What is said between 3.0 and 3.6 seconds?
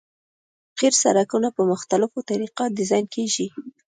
کیږي